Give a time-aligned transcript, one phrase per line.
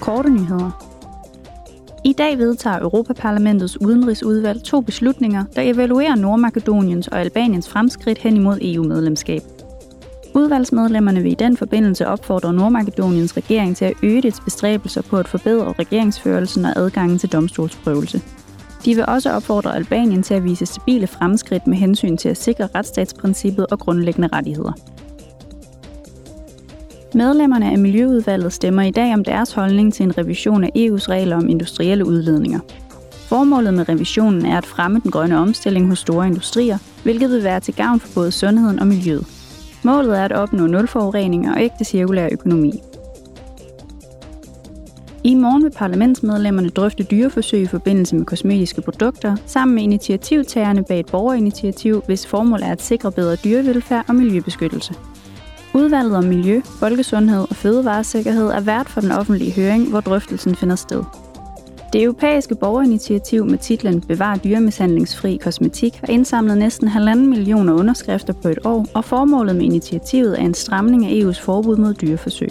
[0.00, 0.70] Korte nyheder.
[2.04, 8.58] I dag vedtager Europaparlamentets udenrigsudvalg to beslutninger, der evaluerer Nordmakedoniens og Albaniens fremskridt hen imod
[8.62, 9.42] EU-medlemskab.
[10.34, 15.28] Udvalgsmedlemmerne vil i den forbindelse opfordre Nordmakedoniens regering til at øge dets bestræbelser på at
[15.28, 18.22] forbedre regeringsførelsen og adgangen til domstolsprøvelse.
[18.84, 22.68] De vil også opfordre Albanien til at vise stabile fremskridt med hensyn til at sikre
[22.74, 24.72] retsstatsprincippet og grundlæggende rettigheder.
[27.16, 31.36] Medlemmerne af Miljøudvalget stemmer i dag om deres holdning til en revision af EU's regler
[31.36, 32.60] om industrielle udledninger.
[33.12, 37.60] Formålet med revisionen er at fremme den grønne omstilling hos store industrier, hvilket vil være
[37.60, 39.26] til gavn for både sundheden og miljøet.
[39.82, 42.82] Målet er at opnå nulforurening og ægte cirkulær økonomi.
[45.24, 51.00] I morgen vil parlamentsmedlemmerne drøfte dyreforsøg i forbindelse med kosmetiske produkter, sammen med initiativtagerne bag
[51.00, 54.94] et borgerinitiativ, hvis formål er at sikre bedre dyrevelfærd og miljøbeskyttelse.
[55.76, 60.76] Udvalget om miljø, folkesundhed og fødevaresikkerhed er vært for den offentlige høring, hvor drøftelsen finder
[60.76, 61.02] sted.
[61.92, 68.48] Det europæiske borgerinitiativ med titlen Bevar dyremishandlingsfri kosmetik har indsamlet næsten halvanden millioner underskrifter på
[68.48, 72.50] et år, og formålet med initiativet er en stramning af EU's forbud mod dyreforsøg.